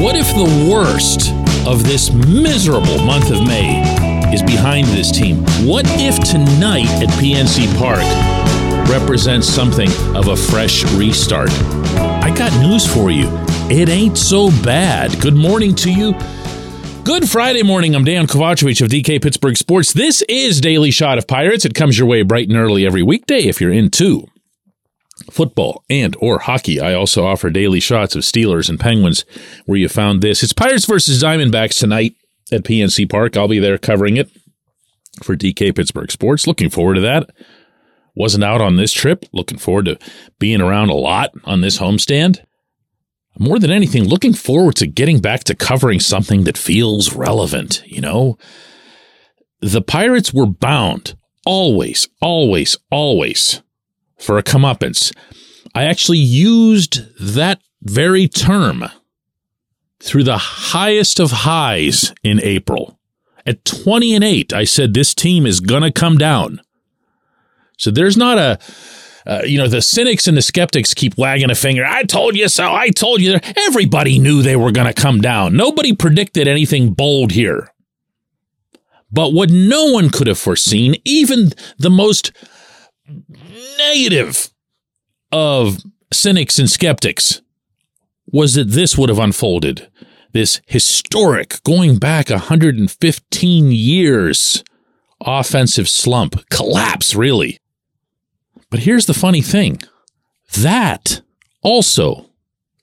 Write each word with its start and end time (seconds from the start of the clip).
What 0.00 0.16
if 0.16 0.28
the 0.28 0.70
worst 0.72 1.30
of 1.68 1.84
this 1.84 2.10
miserable 2.10 3.04
month 3.04 3.30
of 3.30 3.46
May 3.46 3.82
is 4.32 4.42
behind 4.42 4.86
this 4.86 5.12
team? 5.12 5.44
What 5.66 5.84
if 5.88 6.18
tonight 6.20 6.88
at 7.02 7.10
PNC 7.20 7.76
Park 7.76 8.00
represents 8.88 9.46
something 9.46 9.90
of 10.16 10.28
a 10.28 10.36
fresh 10.36 10.84
restart? 10.94 11.50
I 12.24 12.34
got 12.34 12.50
news 12.62 12.90
for 12.90 13.10
you. 13.10 13.28
It 13.68 13.90
ain't 13.90 14.16
so 14.16 14.48
bad. 14.64 15.20
Good 15.20 15.36
morning 15.36 15.74
to 15.74 15.92
you. 15.92 16.14
Good 17.04 17.28
Friday 17.28 17.62
morning. 17.62 17.94
I'm 17.94 18.06
Dejan 18.06 18.26
Kovacevic 18.26 18.80
of 18.80 18.88
DK 18.88 19.20
Pittsburgh 19.22 19.58
Sports. 19.58 19.92
This 19.92 20.22
is 20.30 20.62
Daily 20.62 20.90
Shot 20.90 21.18
of 21.18 21.26
Pirates. 21.26 21.66
It 21.66 21.74
comes 21.74 21.98
your 21.98 22.08
way 22.08 22.22
bright 22.22 22.48
and 22.48 22.56
early 22.56 22.86
every 22.86 23.02
weekday 23.02 23.40
if 23.40 23.60
you're 23.60 23.70
in 23.70 23.84
into 23.84 24.29
football 25.30 25.84
and 25.90 26.16
or 26.20 26.40
hockey. 26.40 26.80
I 26.80 26.94
also 26.94 27.26
offer 27.26 27.50
daily 27.50 27.80
shots 27.80 28.14
of 28.14 28.22
Steelers 28.22 28.68
and 28.68 28.80
Penguins 28.80 29.24
where 29.66 29.78
you 29.78 29.88
found 29.88 30.22
this. 30.22 30.42
It's 30.42 30.52
Pirates 30.52 30.86
versus 30.86 31.22
Diamondbacks 31.22 31.78
tonight 31.78 32.14
at 32.52 32.64
PNC 32.64 33.08
Park. 33.08 33.36
I'll 33.36 33.48
be 33.48 33.58
there 33.58 33.78
covering 33.78 34.16
it 34.16 34.30
for 35.22 35.36
DK 35.36 35.74
Pittsburgh 35.74 36.10
Sports. 36.10 36.46
Looking 36.46 36.70
forward 36.70 36.94
to 36.94 37.00
that. 37.02 37.30
Wasn't 38.14 38.44
out 38.44 38.60
on 38.60 38.76
this 38.76 38.92
trip. 38.92 39.24
Looking 39.32 39.58
forward 39.58 39.86
to 39.86 39.98
being 40.38 40.60
around 40.60 40.90
a 40.90 40.94
lot 40.94 41.32
on 41.44 41.60
this 41.60 41.78
homestand. 41.78 42.44
More 43.38 43.58
than 43.58 43.70
anything, 43.70 44.04
looking 44.04 44.34
forward 44.34 44.74
to 44.76 44.86
getting 44.86 45.20
back 45.20 45.44
to 45.44 45.54
covering 45.54 46.00
something 46.00 46.44
that 46.44 46.58
feels 46.58 47.14
relevant, 47.14 47.82
you 47.86 48.00
know? 48.00 48.36
The 49.60 49.80
Pirates 49.80 50.34
were 50.34 50.46
bound 50.46 51.14
always, 51.46 52.08
always, 52.20 52.76
always 52.90 53.62
for 54.20 54.38
a 54.38 54.42
comeuppance. 54.42 55.12
I 55.74 55.84
actually 55.84 56.18
used 56.18 57.00
that 57.18 57.60
very 57.82 58.28
term 58.28 58.84
through 60.00 60.24
the 60.24 60.38
highest 60.38 61.20
of 61.20 61.30
highs 61.30 62.12
in 62.22 62.40
April. 62.42 62.98
At 63.46 63.64
20 63.64 64.14
and 64.14 64.24
8, 64.24 64.52
I 64.52 64.64
said 64.64 64.94
this 64.94 65.14
team 65.14 65.46
is 65.46 65.60
going 65.60 65.82
to 65.82 65.92
come 65.92 66.18
down. 66.18 66.60
So 67.78 67.90
there's 67.90 68.16
not 68.16 68.38
a, 68.38 68.58
uh, 69.26 69.42
you 69.44 69.58
know, 69.58 69.68
the 69.68 69.82
cynics 69.82 70.28
and 70.28 70.36
the 70.36 70.42
skeptics 70.42 70.92
keep 70.92 71.16
wagging 71.16 71.50
a 71.50 71.54
finger. 71.54 71.84
I 71.86 72.02
told 72.04 72.36
you 72.36 72.48
so. 72.48 72.70
I 72.72 72.90
told 72.90 73.20
you. 73.22 73.38
Everybody 73.56 74.18
knew 74.18 74.42
they 74.42 74.56
were 74.56 74.72
going 74.72 74.86
to 74.86 75.00
come 75.00 75.20
down. 75.20 75.56
Nobody 75.56 75.94
predicted 75.94 76.46
anything 76.46 76.92
bold 76.92 77.32
here. 77.32 77.72
But 79.10 79.32
what 79.32 79.50
no 79.50 79.86
one 79.90 80.10
could 80.10 80.26
have 80.26 80.38
foreseen, 80.38 80.96
even 81.04 81.52
the 81.78 81.90
most 81.90 82.32
negative 83.78 84.50
of 85.32 85.78
cynics 86.12 86.58
and 86.58 86.70
skeptics 86.70 87.40
was 88.26 88.54
that 88.54 88.70
this 88.70 88.96
would 88.96 89.08
have 89.08 89.18
unfolded. 89.18 89.88
This 90.32 90.60
historic, 90.66 91.62
going 91.64 91.98
back 91.98 92.30
115 92.30 93.72
years, 93.72 94.62
offensive 95.20 95.88
slump, 95.88 96.48
collapse, 96.50 97.14
really. 97.14 97.58
But 98.70 98.80
here's 98.80 99.06
the 99.06 99.14
funny 99.14 99.42
thing 99.42 99.80
that 100.58 101.20
also, 101.62 102.30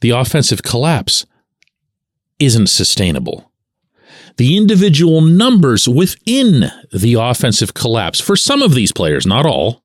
the 0.01 0.09
offensive 0.11 0.63
collapse, 0.63 1.25
isn't 2.39 2.67
sustainable. 2.67 3.51
The 4.35 4.55
individual 4.57 5.21
numbers 5.21 5.87
within 5.87 6.71
the 6.93 7.15
offensive 7.15 7.73
collapse, 7.73 8.21
for 8.21 8.35
some 8.35 8.61
of 8.61 8.75
these 8.75 8.91
players, 8.91 9.25
not 9.25 9.45
all, 9.45 9.83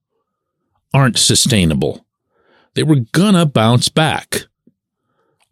aren't 0.94 1.18
sustainable. 1.18 2.06
They 2.74 2.82
were 2.82 3.00
gonna 3.12 3.46
bounce 3.46 3.88
back. 3.88 4.46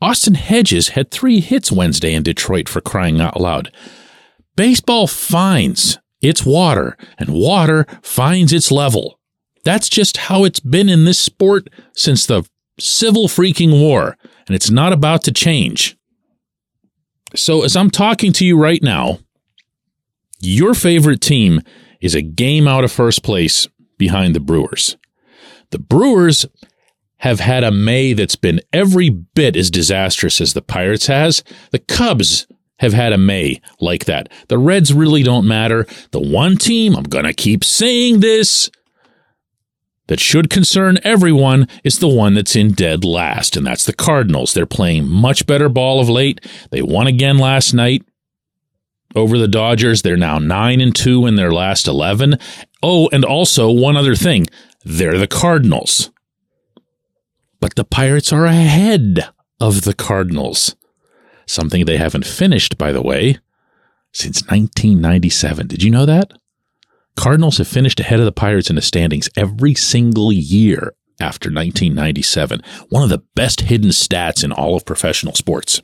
Austin 0.02 0.34
Hedges 0.34 0.90
had 0.90 1.10
three 1.10 1.40
hits 1.40 1.70
Wednesday 1.70 2.14
in 2.14 2.22
Detroit 2.22 2.68
for 2.68 2.80
crying 2.80 3.20
out 3.20 3.40
loud. 3.40 3.70
Baseball 4.56 5.06
finds 5.06 5.98
its 6.22 6.44
water, 6.44 6.96
and 7.18 7.30
water 7.30 7.86
finds 8.02 8.52
its 8.52 8.70
level. 8.70 9.18
That's 9.64 9.88
just 9.88 10.16
how 10.16 10.44
it's 10.44 10.60
been 10.60 10.88
in 10.88 11.04
this 11.04 11.18
sport 11.18 11.68
since 11.94 12.26
the 12.26 12.44
Civil 12.78 13.28
freaking 13.28 13.78
war, 13.78 14.16
and 14.46 14.56
it's 14.56 14.70
not 14.70 14.92
about 14.92 15.22
to 15.24 15.32
change. 15.32 15.96
So, 17.34 17.62
as 17.62 17.76
I'm 17.76 17.90
talking 17.90 18.32
to 18.34 18.46
you 18.46 18.58
right 18.58 18.82
now, 18.82 19.18
your 20.40 20.74
favorite 20.74 21.20
team 21.20 21.60
is 22.00 22.14
a 22.14 22.22
game 22.22 22.66
out 22.66 22.84
of 22.84 22.90
first 22.90 23.22
place 23.22 23.68
behind 23.98 24.34
the 24.34 24.40
Brewers. 24.40 24.96
The 25.70 25.78
Brewers 25.78 26.46
have 27.18 27.40
had 27.40 27.64
a 27.64 27.70
May 27.70 28.12
that's 28.12 28.36
been 28.36 28.60
every 28.72 29.10
bit 29.10 29.56
as 29.56 29.70
disastrous 29.70 30.40
as 30.40 30.54
the 30.54 30.62
Pirates 30.62 31.06
has. 31.06 31.44
The 31.70 31.78
Cubs 31.78 32.46
have 32.78 32.94
had 32.94 33.12
a 33.12 33.18
May 33.18 33.60
like 33.78 34.06
that. 34.06 34.30
The 34.48 34.58
Reds 34.58 34.92
really 34.92 35.22
don't 35.22 35.46
matter. 35.46 35.86
The 36.12 36.20
one 36.20 36.56
team, 36.56 36.96
I'm 36.96 37.04
going 37.04 37.26
to 37.26 37.34
keep 37.34 37.62
saying 37.62 38.20
this, 38.20 38.70
that 40.06 40.18
should 40.18 40.50
concern 40.50 40.98
everyone 41.04 41.68
is 41.84 42.00
the 42.00 42.08
one 42.08 42.34
that's 42.34 42.56
in 42.56 42.72
dead 42.72 43.04
last, 43.04 43.56
and 43.56 43.64
that's 43.64 43.84
the 43.84 43.92
Cardinals. 43.92 44.52
They're 44.52 44.66
playing 44.66 45.06
much 45.06 45.46
better 45.46 45.68
ball 45.68 46.00
of 46.00 46.08
late. 46.08 46.44
They 46.72 46.82
won 46.82 47.06
again 47.06 47.38
last 47.38 47.74
night 47.74 48.02
over 49.14 49.38
the 49.38 49.46
Dodgers. 49.46 50.02
They're 50.02 50.16
now 50.16 50.40
9 50.40 50.80
and 50.80 50.96
2 50.96 51.26
in 51.26 51.36
their 51.36 51.52
last 51.52 51.86
11. 51.86 52.38
Oh, 52.82 53.08
and 53.12 53.24
also 53.24 53.70
one 53.70 53.96
other 53.96 54.16
thing. 54.16 54.48
They're 54.84 55.18
the 55.18 55.26
Cardinals. 55.26 56.10
But 57.60 57.76
the 57.76 57.84
Pirates 57.84 58.32
are 58.32 58.46
ahead 58.46 59.28
of 59.60 59.82
the 59.82 59.94
Cardinals. 59.94 60.76
Something 61.46 61.84
they 61.84 61.98
haven't 61.98 62.26
finished, 62.26 62.78
by 62.78 62.92
the 62.92 63.02
way, 63.02 63.38
since 64.12 64.40
1997. 64.42 65.66
Did 65.66 65.82
you 65.82 65.90
know 65.90 66.06
that? 66.06 66.32
Cardinals 67.16 67.58
have 67.58 67.68
finished 67.68 68.00
ahead 68.00 68.20
of 68.20 68.24
the 68.24 68.32
Pirates 68.32 68.70
in 68.70 68.76
the 68.76 68.82
standings 68.82 69.28
every 69.36 69.74
single 69.74 70.32
year 70.32 70.94
after 71.20 71.48
1997. 71.48 72.62
One 72.88 73.02
of 73.02 73.10
the 73.10 73.22
best 73.34 73.62
hidden 73.62 73.90
stats 73.90 74.42
in 74.42 74.52
all 74.52 74.76
of 74.76 74.86
professional 74.86 75.34
sports. 75.34 75.82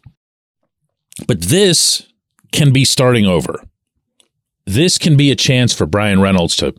But 1.27 1.43
this 1.43 2.07
can 2.53 2.73
be 2.73 2.85
starting 2.85 3.27
over. 3.27 3.63
This 4.65 4.99
can 4.99 5.17
be 5.17 5.31
a 5.31 5.37
chance 5.37 5.73
for 5.75 5.87
Bryan 5.87 6.21
Reynolds 6.21 6.57
to 6.57 6.75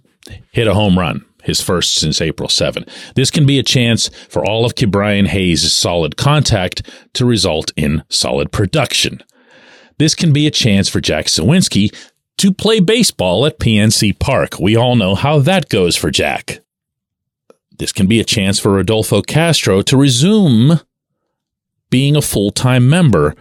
hit 0.52 0.68
a 0.68 0.74
home 0.74 0.98
run, 0.98 1.24
his 1.48 1.62
first 1.62 1.96
since 1.96 2.22
April 2.22 2.50
7. 2.50 2.86
This 3.16 3.32
can 3.32 3.46
be 3.48 3.58
a 3.58 3.64
chance 3.64 4.10
for 4.30 4.46
all 4.46 4.66
of 4.66 4.76
Ke'Bryan 4.76 5.28
Hayes' 5.28 5.74
solid 5.74 6.18
contact 6.18 6.88
to 7.14 7.26
result 7.26 7.72
in 7.76 8.04
solid 8.10 8.52
production. 8.52 9.24
This 9.98 10.14
can 10.14 10.32
be 10.32 10.46
a 10.46 10.52
chance 10.52 10.88
for 10.88 11.02
Jack 11.02 11.26
Suwinski 11.26 11.96
to 12.38 12.54
play 12.54 12.80
baseball 12.80 13.46
at 13.48 13.60
PNC 13.60 14.20
Park. 14.20 14.60
We 14.60 14.76
all 14.76 14.96
know 14.96 15.16
how 15.16 15.40
that 15.40 15.70
goes 15.70 15.96
for 15.96 16.12
Jack. 16.12 16.60
This 17.80 17.92
can 17.92 18.08
be 18.08 18.20
a 18.20 18.26
chance 18.26 18.60
for 18.60 18.74
Rodolfo 18.74 19.22
Castro 19.22 19.82
to 19.84 19.98
resume 19.98 20.82
being 21.90 22.16
a 22.16 22.22
full 22.22 22.52
time 22.52 22.90
member 22.90 23.36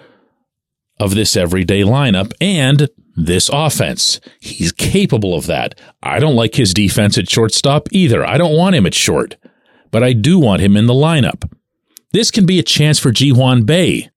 of 1.00 1.14
this 1.14 1.37
everyday 1.37 1.82
lineup 1.82 2.32
and 2.41 2.88
this 3.17 3.49
offense. 3.53 4.21
He's 4.41 4.73
capable 4.73 5.35
of 5.35 5.47
that. 5.47 5.81
I 6.03 6.19
don't 6.19 6.37
like 6.37 6.55
his 6.55 6.75
defense 6.75 7.17
at 7.19 7.31
shortstop 7.31 7.89
either. 7.91 8.25
I 8.25 8.39
don't 8.39 8.57
want 8.57 8.77
him 8.77 8.87
at 8.87 8.95
short, 8.95 9.37
but 9.91 10.05
I 10.05 10.13
do 10.13 10.39
want 10.39 10.63
him 10.63 10.77
in 10.77 10.87
the 10.87 10.95
lineup. 10.95 11.51
This 12.13 12.31
can 12.31 12.47
be 12.47 12.59
a 12.59 12.63
chance 12.63 12.99
for 12.99 13.11
Ji-hwan 13.11 13.65
Bae 13.65 14.11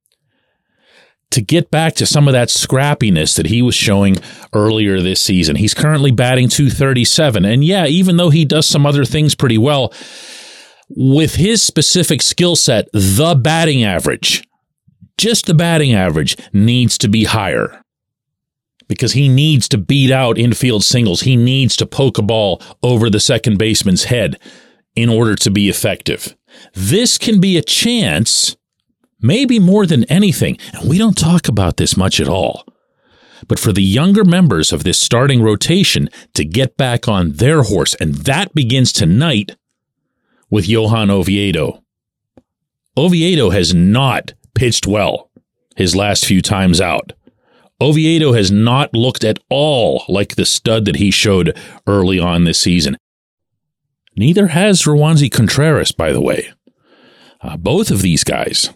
to 1.31 1.41
get 1.41 1.69
back 1.69 1.93
to 1.95 2.05
some 2.05 2.27
of 2.27 2.33
that 2.33 2.49
scrappiness 2.49 3.35
that 3.35 3.45
he 3.45 3.61
was 3.61 3.75
showing 3.75 4.17
earlier 4.53 4.99
this 4.99 5.21
season. 5.21 5.55
He's 5.55 5.73
currently 5.73 6.11
batting 6.11 6.49
237. 6.49 7.45
And 7.45 7.63
yeah, 7.63 7.85
even 7.85 8.17
though 8.17 8.31
he 8.31 8.45
does 8.45 8.65
some 8.65 8.85
other 8.85 9.05
things 9.05 9.35
pretty 9.35 9.57
well, 9.57 9.93
with 10.89 11.35
his 11.35 11.61
specific 11.61 12.21
skill 12.21 12.55
set, 12.55 12.89
the 12.93 13.35
batting 13.35 13.83
average, 13.83 14.43
just 15.17 15.45
the 15.45 15.53
batting 15.53 15.93
average, 15.93 16.35
needs 16.51 16.97
to 16.97 17.07
be 17.07 17.25
higher. 17.25 17.83
Because 18.89 19.13
he 19.13 19.29
needs 19.29 19.69
to 19.69 19.77
beat 19.77 20.11
out 20.11 20.37
infield 20.37 20.83
singles. 20.83 21.21
He 21.21 21.37
needs 21.37 21.77
to 21.77 21.85
poke 21.85 22.17
a 22.17 22.23
ball 22.23 22.61
over 22.83 23.09
the 23.09 23.21
second 23.21 23.57
baseman's 23.57 24.05
head 24.05 24.37
in 24.95 25.07
order 25.07 25.35
to 25.35 25.49
be 25.49 25.69
effective. 25.69 26.35
This 26.73 27.17
can 27.17 27.39
be 27.39 27.55
a 27.55 27.61
chance, 27.61 28.57
maybe 29.21 29.59
more 29.59 29.85
than 29.85 30.03
anything, 30.05 30.57
and 30.73 30.89
we 30.89 30.97
don't 30.97 31.17
talk 31.17 31.47
about 31.47 31.77
this 31.77 31.95
much 31.95 32.19
at 32.19 32.27
all. 32.27 32.65
But 33.47 33.59
for 33.59 33.71
the 33.71 33.83
younger 33.83 34.25
members 34.25 34.73
of 34.73 34.83
this 34.83 34.99
starting 34.99 35.41
rotation 35.41 36.09
to 36.33 36.43
get 36.43 36.75
back 36.75 37.07
on 37.07 37.33
their 37.33 37.63
horse, 37.63 37.93
and 37.93 38.15
that 38.25 38.53
begins 38.53 38.91
tonight 38.91 39.55
with 40.49 40.67
Johan 40.67 41.09
Oviedo. 41.09 41.83
Oviedo 42.97 43.51
has 43.51 43.73
not 43.73 44.33
pitched 44.55 44.87
well 44.87 45.29
his 45.75 45.95
last 45.95 46.25
few 46.25 46.41
times 46.41 46.81
out. 46.81 47.13
Oviedo 47.81 48.33
has 48.33 48.51
not 48.51 48.93
looked 48.93 49.23
at 49.23 49.39
all 49.49 50.03
like 50.07 50.35
the 50.35 50.45
stud 50.45 50.85
that 50.85 50.97
he 50.97 51.11
showed 51.11 51.57
early 51.87 52.19
on 52.19 52.43
this 52.43 52.59
season. 52.59 52.97
Neither 54.17 54.47
has 54.47 54.83
Roansy 54.83 55.31
Contreras, 55.31 55.91
by 55.91 56.11
the 56.11 56.21
way. 56.21 56.51
Uh, 57.41 57.55
both 57.55 57.89
of 57.89 58.01
these 58.01 58.25
guys, 58.25 58.71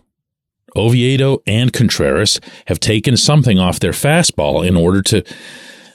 Oviedo 0.76 1.40
and 1.46 1.74
Contreras, 1.74 2.40
have 2.68 2.80
taken 2.80 3.18
something 3.18 3.60
off 3.60 3.80
their 3.80 3.92
fastball 3.92 4.66
in 4.66 4.78
order 4.78 5.02
to 5.02 5.24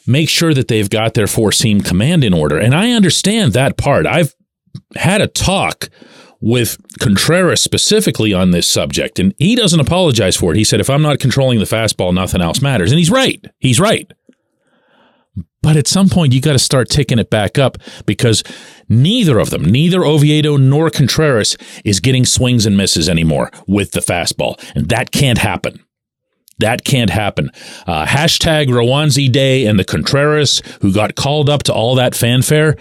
make 0.07 0.29
sure 0.29 0.53
that 0.53 0.69
they've 0.69 0.91
got 0.91 1.15
their 1.15 1.27
four 1.27 1.51
seam 1.51 1.81
command 1.81 2.25
in 2.25 2.35
order. 2.35 2.59
And 2.59 2.75
I 2.75 2.93
understand 2.93 3.55
that 3.55 3.79
part. 3.79 4.07
I've 4.07 4.35
had 4.97 5.23
a 5.23 5.29
talk 5.29 5.89
with 6.41 6.79
Contreras 6.99 7.61
specifically 7.61 8.33
on 8.33 8.53
this 8.53 8.67
subject, 8.67 9.19
and 9.19 9.35
he 9.39 9.57
doesn't 9.57 9.81
apologize 9.81 10.37
for 10.37 10.53
it. 10.53 10.57
He 10.57 10.65
said, 10.65 10.81
if 10.81 10.91
I'm 10.91 11.03
not 11.03 11.19
controlling 11.19 11.59
the 11.59 11.65
fastball, 11.65 12.15
nothing 12.15 12.41
else 12.41 12.63
matters. 12.63 12.93
And 12.93 12.99
he's 12.99 13.11
right. 13.11 13.45
He's 13.59 13.81
right. 13.81 14.11
But 15.61 15.77
at 15.77 15.89
some 15.89 16.09
point, 16.09 16.33
you 16.33 16.41
got 16.41 16.53
to 16.53 16.59
start 16.59 16.89
ticking 16.89 17.19
it 17.19 17.31
back 17.31 17.59
up 17.59 17.79
because 18.07 18.45
neither 18.89 19.39
of 19.39 19.51
them, 19.51 19.65
neither 19.65 20.05
Oviedo 20.05 20.57
nor 20.57 20.89
Contreras, 20.89 21.57
is 21.85 22.01
getting 22.01 22.25
swings 22.25 22.65
and 22.65 22.77
misses 22.77 23.09
anymore 23.09 23.51
with 23.67 23.91
the 23.91 24.01
fastball. 24.01 24.55
And 24.77 24.89
that 24.89 25.11
can't 25.11 25.39
happen. 25.39 25.85
That 26.59 26.85
can't 26.85 27.11
happen. 27.11 27.51
Uh, 27.87 28.05
hashtag 28.07 28.69
Roansy 28.69 29.31
Day 29.31 29.67
and 29.67 29.79
the 29.79 29.85
Contreras, 29.85 30.63
who 30.81 30.93
got 30.93 31.15
called 31.15 31.51
up 31.51 31.65
to 31.65 31.73
all 31.73 31.95
that 31.97 32.15
fanfare, 32.15 32.77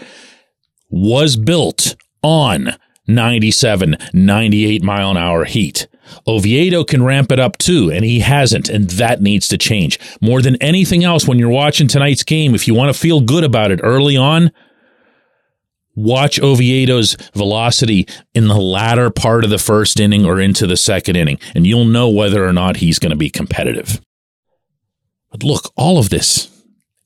was 0.90 1.36
built 1.36 1.96
on 2.24 2.76
97, 3.08 3.98
98 4.14 4.84
mile 4.84 5.12
an 5.12 5.18
hour 5.18 5.46
heat. 5.46 5.88
Oviedo 6.28 6.84
can 6.84 7.04
ramp 7.04 7.32
it 7.32 7.40
up 7.40 7.58
too, 7.58 7.92
and 7.92 8.04
he 8.06 8.20
hasn't, 8.20 8.70
and 8.70 8.90
that 8.92 9.22
needs 9.22 9.48
to 9.50 9.58
change. 9.58 10.00
More 10.22 10.42
than 10.42 10.56
anything 10.58 11.04
else, 11.04 11.28
when 11.28 11.40
you're 11.40 11.50
watching 11.50 11.88
tonight's 11.88 12.24
game, 12.24 12.56
if 12.56 12.68
you 12.68 12.74
want 12.74 12.94
to 12.94 13.00
feel 13.00 13.22
good 13.22 13.44
about 13.44 13.72
it 13.72 13.80
early 13.84 14.16
on, 14.16 14.52
watch 15.96 16.40
Oviedo's 16.40 17.18
velocity 17.34 18.08
in 18.34 18.48
the 18.48 18.58
latter 18.58 19.10
part 19.10 19.44
of 19.44 19.50
the 19.50 19.58
first 19.58 20.00
inning 20.00 20.26
or 20.26 20.40
into 20.40 20.68
the 20.68 20.78
second 20.78 21.16
inning, 21.16 21.40
and 21.56 21.68
you'll 21.68 21.86
know 21.86 22.10
whether 22.10 22.46
or 22.46 22.54
not 22.54 22.78
he's 22.78 23.00
going 23.00 23.10
to 23.12 23.18
be 23.18 23.30
competitive. 23.30 24.00
But 25.32 25.44
look, 25.44 25.72
all 25.76 25.98
of 25.98 26.10
this 26.10 26.50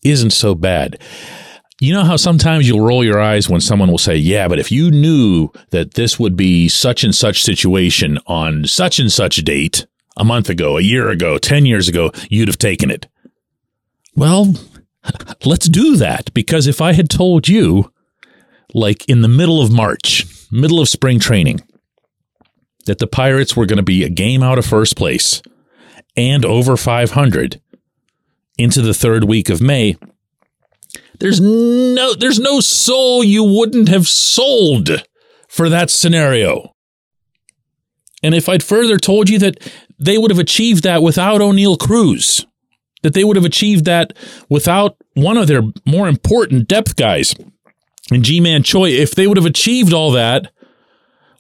isn't 0.04 0.31
so 0.31 0.56
bad. 0.56 1.01
You 1.81 1.94
know 1.94 2.04
how 2.04 2.16
sometimes 2.16 2.68
you'll 2.68 2.86
roll 2.86 3.04
your 3.04 3.19
eyes 3.19 3.50
when 3.50 3.60
someone 3.60 3.89
will 3.89 3.98
say, 3.98 4.16
Yeah, 4.16 4.48
but 4.48 4.60
if 4.60 4.72
you 4.72 4.92
knew 4.92 5.50
that 5.72 5.95
this 5.95 6.19
would 6.19 6.38
be 6.38 6.69
such 6.69 7.04
and 7.04 7.13
such 7.13 7.42
situation 7.42 8.19
on 8.28 8.66
such 8.66 9.00
and 9.00 9.12
such 9.12 9.38
date 9.38 9.88
a 10.16 10.24
month 10.24 10.48
ago, 10.48 10.78
a 10.78 10.81
year 10.81 11.10
ago, 11.10 11.39
10 11.39 11.66
years 11.66 11.89
ago, 11.89 12.12
you'd 12.30 12.50
have 12.50 12.60
taken 12.60 12.92
it. 12.92 13.07
Well, 14.16 14.54
let's 15.44 15.68
do 15.68 15.95
that 15.95 16.31
because 16.36 16.68
if 16.68 16.81
I 16.81 16.94
had 16.94 17.10
told 17.10 17.48
you, 17.48 17.92
like 18.75 19.04
in 19.10 19.24
the 19.24 19.28
middle 19.28 19.60
of 19.60 19.72
March, 19.72 20.28
middle 20.51 20.81
of 20.81 20.88
spring 20.88 21.19
training, 21.19 21.62
that 22.86 23.00
the 23.00 23.07
Pirates 23.07 23.56
were 23.56 23.66
going 23.66 23.78
to 23.78 23.83
be 23.83 24.04
a 24.04 24.10
game 24.10 24.44
out 24.44 24.60
of 24.60 24.68
first 24.68 24.95
place 24.95 25.42
and 26.16 26.45
over 26.45 26.78
500 26.78 27.60
into 28.60 28.83
the 28.83 28.94
third 28.94 29.24
week 29.24 29.50
of 29.50 29.62
May, 29.62 29.98
there's 31.21 31.39
no 31.39 32.15
there's 32.15 32.39
no 32.39 32.59
soul 32.59 33.23
you 33.23 33.44
wouldn't 33.44 33.89
have 33.89 34.07
sold 34.07 34.89
for 35.47 35.69
that 35.69 35.91
scenario. 35.91 36.73
And 38.23 38.33
if 38.33 38.50
I'd 38.50 38.63
further 38.63 38.97
told 38.97 39.29
you 39.29 39.38
that 39.39 39.59
they 40.00 40.18
would 40.18 40.31
have 40.31 40.39
achieved 40.39 40.83
that 40.83 41.03
without 41.03 41.41
Oneil 41.41 41.77
Cruz, 41.77 42.45
that 43.03 43.13
they 43.13 43.23
would 43.23 43.35
have 43.35 43.45
achieved 43.45 43.85
that 43.85 44.13
without 44.50 44.97
one 45.13 45.38
of 45.38 45.45
their 45.45 45.62
more 45.85 46.07
important 46.07 46.68
depth 46.68 46.95
guys 46.95 47.35
and 48.12 48.23
Ji-Man 48.23 48.63
Choi, 48.63 48.89
if 48.89 49.12
they 49.12 49.27
would 49.27 49.38
have 49.38 49.45
achieved 49.45 49.94
all 49.94 50.12
that 50.12 50.51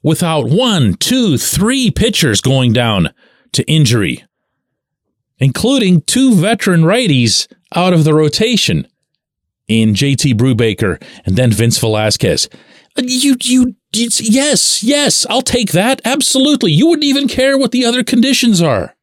without 0.03 0.47
one, 0.47 0.93
two, 0.93 1.39
three 1.39 1.89
pitchers 1.89 2.39
going 2.39 2.71
down 2.71 3.09
to 3.53 3.63
injury, 3.63 4.23
including 5.39 6.01
two 6.01 6.35
veteran 6.35 6.83
righties 6.83 7.51
out 7.75 7.93
of 7.93 8.03
the 8.03 8.13
rotation, 8.13 8.87
in 9.71 9.93
JT 9.93 10.33
Brubaker 10.33 11.01
and 11.25 11.35
then 11.35 11.51
Vince 11.51 11.77
Velasquez. 11.77 12.49
Uh, 12.97 13.03
you, 13.05 13.37
you, 13.41 13.75
you, 13.93 14.09
yes, 14.19 14.83
yes, 14.83 15.25
I'll 15.29 15.41
take 15.41 15.71
that. 15.71 16.01
Absolutely. 16.03 16.71
You 16.71 16.87
wouldn't 16.87 17.05
even 17.05 17.27
care 17.27 17.57
what 17.57 17.71
the 17.71 17.85
other 17.85 18.03
conditions 18.03 18.61
are. 18.61 18.95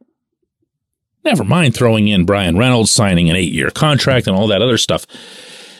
Never 1.24 1.44
mind 1.44 1.74
throwing 1.74 2.08
in 2.08 2.24
Bryan 2.24 2.56
Reynolds 2.56 2.90
signing 2.90 3.28
an 3.28 3.36
eight 3.36 3.52
year 3.52 3.70
contract 3.70 4.26
and 4.26 4.36
all 4.36 4.46
that 4.48 4.62
other 4.62 4.78
stuff. 4.78 5.06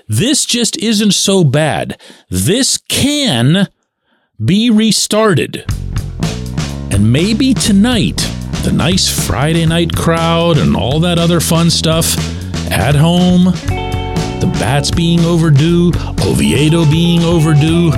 This 0.08 0.44
just 0.44 0.76
isn't 0.78 1.12
so 1.12 1.44
bad. 1.44 2.00
This 2.30 2.78
can 2.88 3.68
be 4.42 4.70
restarted. 4.70 5.64
And 6.90 7.12
maybe 7.12 7.52
tonight, 7.52 8.16
the 8.62 8.72
nice 8.72 9.26
Friday 9.26 9.66
night 9.66 9.94
crowd 9.94 10.56
and 10.56 10.74
all 10.74 11.00
that 11.00 11.18
other 11.18 11.40
fun 11.40 11.70
stuff 11.70 12.16
at 12.70 12.94
home 12.94 13.52
the 14.40 14.46
bats 14.58 14.90
being 14.90 15.20
overdue, 15.20 15.92
Oviedo 16.22 16.84
being 16.90 17.22
overdue. 17.22 17.90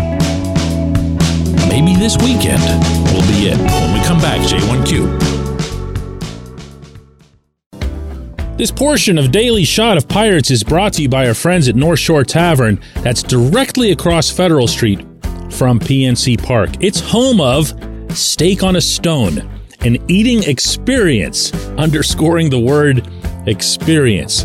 Maybe 1.69 1.95
this 1.95 2.17
weekend 2.19 2.63
will 3.13 3.27
be 3.29 3.49
it. 3.49 3.59
When 3.59 3.93
we 3.93 4.05
come 4.05 4.21
back, 4.21 4.41
J1Q. 4.41 5.31
This 8.57 8.71
portion 8.71 9.17
of 9.17 9.31
Daily 9.31 9.65
Shot 9.65 9.97
of 9.97 10.07
Pirates 10.07 10.51
is 10.51 10.63
brought 10.63 10.93
to 10.95 11.03
you 11.03 11.09
by 11.09 11.27
our 11.27 11.33
friends 11.33 11.69
at 11.69 11.77
North 11.77 11.99
Shore 11.99 12.25
Tavern, 12.25 12.79
that's 12.97 13.23
directly 13.23 13.91
across 13.93 14.29
Federal 14.29 14.67
Street 14.67 15.01
from 15.51 15.81
PNC 15.81 16.43
Park. 16.43 16.71
It's 16.81 17.01
home 17.01 17.41
of 17.41 17.73
Steak 18.11 18.63
on 18.63 18.77
a 18.77 18.81
Stone, 18.81 19.39
an 19.81 19.97
eating 20.11 20.43
experience, 20.43 21.55
underscoring 21.79 22.51
the 22.51 22.61
word 22.61 23.09
experience. 23.47 24.45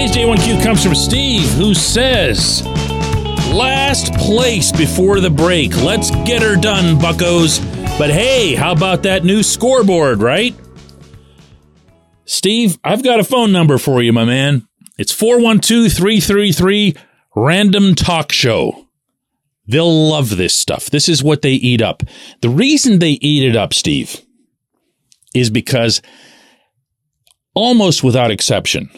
Today's 0.00 0.16
J1Q 0.16 0.62
comes 0.62 0.82
from 0.82 0.94
Steve, 0.94 1.46
who 1.50 1.74
says, 1.74 2.64
Last 3.52 4.14
place 4.14 4.72
before 4.72 5.20
the 5.20 5.28
break. 5.28 5.76
Let's 5.76 6.10
get 6.10 6.40
her 6.40 6.56
done, 6.56 6.98
buckos. 6.98 7.58
But 7.98 8.08
hey, 8.08 8.54
how 8.54 8.72
about 8.72 9.02
that 9.02 9.24
new 9.24 9.42
scoreboard, 9.42 10.22
right? 10.22 10.54
Steve, 12.24 12.78
I've 12.82 13.04
got 13.04 13.20
a 13.20 13.24
phone 13.24 13.52
number 13.52 13.76
for 13.76 14.00
you, 14.00 14.10
my 14.10 14.24
man. 14.24 14.66
It's 14.96 15.12
412 15.12 15.92
333 15.92 16.96
random 17.36 17.94
talk 17.94 18.32
show. 18.32 18.88
They'll 19.66 20.08
love 20.08 20.38
this 20.38 20.54
stuff. 20.54 20.88
This 20.88 21.10
is 21.10 21.22
what 21.22 21.42
they 21.42 21.52
eat 21.52 21.82
up. 21.82 22.04
The 22.40 22.48
reason 22.48 23.00
they 23.00 23.18
eat 23.20 23.46
it 23.46 23.54
up, 23.54 23.74
Steve, 23.74 24.18
is 25.34 25.50
because 25.50 26.00
almost 27.54 28.02
without 28.02 28.30
exception, 28.30 28.88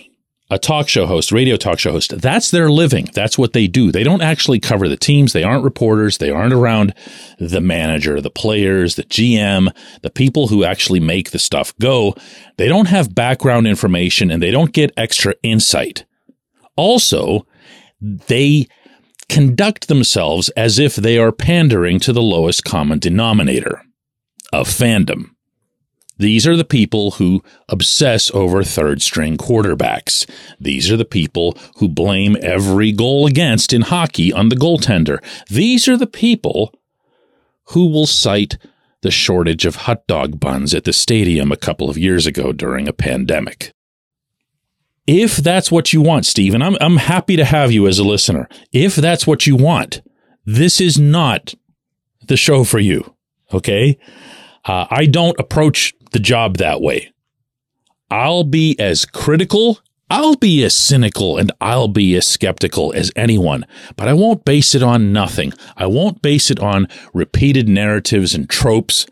a 0.53 0.59
talk 0.59 0.87
show 0.87 1.07
host, 1.07 1.33
radio 1.33 1.57
talk 1.57 1.79
show 1.79 1.93
host, 1.93 2.21
that's 2.21 2.51
their 2.51 2.71
living. 2.71 3.09
That's 3.15 3.39
what 3.39 3.55
they 3.55 3.67
do. 3.67 3.91
They 3.91 4.05
don't 4.05 4.21
actually 4.21 4.61
cover 4.61 4.87
the 4.87 4.99
teams. 4.99 5.33
They 5.33 5.43
aren't 5.43 5.65
reporters. 5.65 6.19
They 6.19 6.29
aren't 6.29 6.53
around 6.53 6.93
the 7.39 7.63
manager, 7.63 8.21
the 8.21 8.29
players, 8.31 8.97
the 8.97 9.05
GM, 9.05 9.75
the 10.03 10.11
people 10.11 10.49
who 10.49 10.63
actually 10.63 11.01
make 11.01 11.31
the 11.31 11.39
stuff 11.39 11.73
go. 11.81 12.15
They 12.59 12.69
don't 12.69 12.89
have 12.89 13.15
background 13.15 13.67
information 13.67 14.31
and 14.31 14.43
they 14.43 14.51
don't 14.51 14.75
get 14.75 14.93
extra 14.95 15.35
insight. 15.43 16.05
Also, 16.77 17.47
they 18.03 18.69
conduct 19.31 19.89
themselves 19.89 20.51
as 20.51 20.79
if 20.79 20.97
they 20.97 21.17
are 21.17 21.33
pandering 21.33 21.99
to 22.01 22.13
the 22.13 22.21
lowest 22.21 22.63
common 22.63 22.99
denominator 22.99 23.83
of 24.53 24.69
fandom. 24.69 25.31
These 26.19 26.47
are 26.47 26.57
the 26.57 26.65
people 26.65 27.13
who 27.13 27.43
obsess 27.69 28.31
over 28.33 28.63
third 28.63 29.03
string 29.03 29.37
quarterbacks. 29.37 30.29
These 30.61 30.91
are 30.91 30.97
the 30.97 31.05
people 31.05 31.57
who 31.77 31.89
blame 31.89 32.37
every 32.41 32.93
goal 32.93 33.27
against 33.27 33.73
in 33.73 33.83
hockey 33.83 34.33
on 34.33 34.49
the 34.49 34.57
goaltender. 34.57 35.19
These 35.49 35.89
are 35.89 35.97
the 35.97 36.07
people 36.07 36.75
who 37.67 37.89
will 37.89 38.07
cite 38.07 38.59
the 39.01 39.11
shortage 39.11 39.65
of 39.65 39.77
hot 39.77 40.07
dog 40.07 40.39
buns 40.39 40.75
at 40.75 40.85
the 40.85 40.93
stadium 40.93 41.51
a 41.51 41.57
couple 41.57 41.91
of 41.91 41.99
years 41.99 42.27
ago 42.27 42.53
during 42.53 42.87
a 42.87 42.93
pandemic. 42.93 43.73
If 45.07 45.39
that's 45.39 45.73
what 45.73 45.93
you 45.93 46.01
want, 46.01 46.27
Steve, 46.27 46.55
and 46.55 46.63
I'm, 46.63 46.77
I'm 46.81 46.99
happy 46.99 47.35
to 47.37 47.45
have 47.45 47.73
you 47.73 47.89
as 47.89 47.99
a 47.99 48.05
listener. 48.05 48.49
If 48.71 48.95
that's 48.95 49.27
what 49.27 49.47
you 49.47 49.57
want, 49.57 50.03
this 50.47 50.81
is 50.81 50.99
not 50.99 51.55
the 52.29 52.37
show 52.37 52.63
for 52.63 52.79
you. 52.79 53.17
Okay. 53.53 53.99
Uh, 54.65 54.87
I 54.91 55.07
don't 55.07 55.39
approach 55.41 55.93
the 56.13 56.19
job 56.19 56.57
that 56.59 56.81
way. 56.81 57.13
I'll 58.11 58.45
be 58.45 58.79
as 58.79 59.05
critical, 59.05 59.81
I'll 60.11 60.37
be 60.37 60.63
as 60.65 60.75
cynical, 60.75 61.39
and 61.39 61.51
I'll 61.61 61.89
be 61.89 62.15
as 62.15 62.27
skeptical 62.27 62.93
as 62.93 63.11
anyone, 63.17 63.65
but 63.97 64.09
I 64.09 64.13
won't 64.13 64.45
base 64.45 64.75
it 64.75 64.83
on 64.83 65.13
nothing. 65.13 65.55
I 65.77 65.87
won't 65.87 66.21
base 66.21 66.51
it 66.51 66.61
on 66.61 66.89
repeated 67.15 67.69
narratives 67.69 68.35
and 68.35 68.49
tropes 68.49 69.07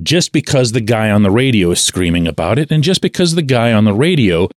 just 0.00 0.32
because 0.32 0.70
the 0.70 0.80
guy 0.80 1.10
on 1.10 1.24
the 1.24 1.30
radio 1.30 1.72
is 1.72 1.82
screaming 1.82 2.28
about 2.28 2.58
it, 2.58 2.70
and 2.70 2.84
just 2.84 3.02
because 3.02 3.34
the 3.34 3.42
guy 3.42 3.72
on 3.72 3.84
the 3.84 3.94
radio 3.94 4.48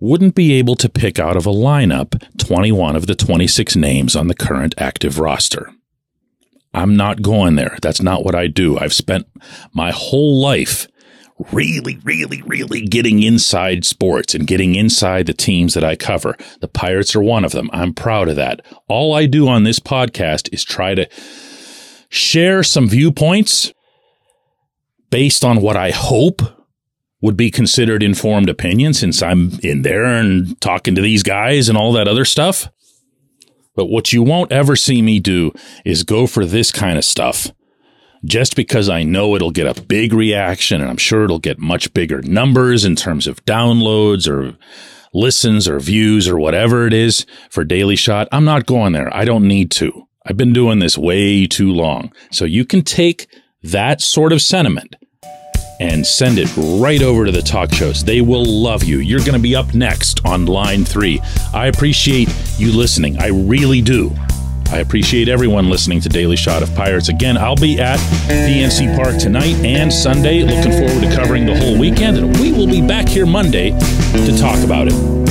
wouldn't 0.00 0.34
be 0.34 0.54
able 0.54 0.76
to 0.76 0.88
pick 0.88 1.18
out 1.18 1.36
of 1.36 1.46
a 1.46 1.52
lineup 1.52 2.22
21 2.38 2.96
of 2.96 3.06
the 3.06 3.14
26 3.14 3.76
names 3.76 4.16
on 4.16 4.28
the 4.28 4.34
current 4.34 4.74
active 4.78 5.18
roster. 5.18 5.70
I'm 6.76 6.94
not 6.94 7.22
going 7.22 7.56
there. 7.56 7.78
That's 7.80 8.02
not 8.02 8.22
what 8.22 8.34
I 8.34 8.46
do. 8.48 8.78
I've 8.78 8.92
spent 8.92 9.26
my 9.72 9.90
whole 9.90 10.40
life 10.40 10.86
really, 11.52 11.98
really, 12.04 12.42
really 12.42 12.82
getting 12.82 13.22
inside 13.22 13.84
sports 13.84 14.34
and 14.34 14.46
getting 14.46 14.74
inside 14.74 15.26
the 15.26 15.32
teams 15.32 15.72
that 15.74 15.84
I 15.84 15.96
cover. 15.96 16.36
The 16.60 16.68
Pirates 16.68 17.16
are 17.16 17.22
one 17.22 17.44
of 17.44 17.52
them. 17.52 17.70
I'm 17.72 17.94
proud 17.94 18.28
of 18.28 18.36
that. 18.36 18.60
All 18.88 19.14
I 19.14 19.24
do 19.24 19.48
on 19.48 19.64
this 19.64 19.78
podcast 19.78 20.52
is 20.52 20.64
try 20.64 20.94
to 20.94 21.08
share 22.10 22.62
some 22.62 22.88
viewpoints 22.88 23.72
based 25.10 25.44
on 25.44 25.62
what 25.62 25.76
I 25.76 25.90
hope 25.90 26.42
would 27.22 27.36
be 27.38 27.50
considered 27.50 28.02
informed 28.02 28.50
opinion 28.50 28.92
since 28.92 29.22
I'm 29.22 29.58
in 29.62 29.80
there 29.80 30.04
and 30.04 30.60
talking 30.60 30.94
to 30.94 31.02
these 31.02 31.22
guys 31.22 31.70
and 31.70 31.78
all 31.78 31.92
that 31.94 32.06
other 32.08 32.26
stuff. 32.26 32.68
But 33.76 33.86
what 33.86 34.12
you 34.12 34.22
won't 34.22 34.50
ever 34.50 34.74
see 34.74 35.02
me 35.02 35.20
do 35.20 35.52
is 35.84 36.02
go 36.02 36.26
for 36.26 36.44
this 36.44 36.72
kind 36.72 36.98
of 36.98 37.04
stuff 37.04 37.52
just 38.24 38.56
because 38.56 38.88
I 38.88 39.02
know 39.04 39.36
it'll 39.36 39.50
get 39.50 39.78
a 39.78 39.80
big 39.82 40.12
reaction 40.12 40.80
and 40.80 40.90
I'm 40.90 40.96
sure 40.96 41.24
it'll 41.24 41.38
get 41.38 41.58
much 41.58 41.94
bigger 41.94 42.22
numbers 42.22 42.84
in 42.84 42.96
terms 42.96 43.26
of 43.26 43.44
downloads 43.44 44.28
or 44.28 44.56
listens 45.12 45.68
or 45.68 45.78
views 45.78 46.26
or 46.26 46.38
whatever 46.38 46.86
it 46.86 46.92
is 46.92 47.24
for 47.50 47.64
Daily 47.64 47.96
Shot. 47.96 48.28
I'm 48.32 48.44
not 48.44 48.66
going 48.66 48.92
there. 48.92 49.14
I 49.14 49.24
don't 49.24 49.46
need 49.46 49.70
to. 49.72 50.08
I've 50.26 50.36
been 50.36 50.52
doing 50.52 50.80
this 50.80 50.98
way 50.98 51.46
too 51.46 51.72
long. 51.72 52.12
So 52.32 52.44
you 52.44 52.64
can 52.64 52.82
take 52.82 53.28
that 53.62 54.00
sort 54.00 54.32
of 54.32 54.42
sentiment 54.42 54.96
and 55.80 56.06
send 56.06 56.38
it 56.38 56.48
right 56.56 57.02
over 57.02 57.26
to 57.26 57.32
the 57.32 57.42
talk 57.42 57.72
shows. 57.72 58.04
They 58.04 58.20
will 58.20 58.44
love 58.44 58.84
you. 58.84 58.98
You're 58.98 59.20
going 59.20 59.32
to 59.34 59.38
be 59.38 59.54
up 59.54 59.74
next 59.74 60.24
on 60.24 60.46
line 60.46 60.84
three. 60.84 61.20
I 61.52 61.66
appreciate 61.66 62.28
you 62.58 62.72
listening. 62.72 63.18
I 63.18 63.28
really 63.28 63.82
do. 63.82 64.14
I 64.70 64.78
appreciate 64.78 65.28
everyone 65.28 65.70
listening 65.70 66.00
to 66.00 66.08
Daily 66.08 66.36
Shot 66.36 66.62
of 66.62 66.74
Pirates. 66.74 67.08
Again, 67.08 67.38
I'll 67.38 67.54
be 67.54 67.78
at 67.80 68.00
PNC 68.28 68.96
Park 68.96 69.16
tonight 69.18 69.54
and 69.64 69.92
Sunday. 69.92 70.42
Looking 70.42 70.72
forward 70.72 71.08
to 71.08 71.14
covering 71.14 71.46
the 71.46 71.56
whole 71.56 71.78
weekend, 71.78 72.18
and 72.18 72.36
we 72.40 72.52
will 72.52 72.66
be 72.66 72.84
back 72.84 73.08
here 73.08 73.26
Monday 73.26 73.70
to 73.70 74.36
talk 74.38 74.58
about 74.64 74.88
it. 74.88 75.25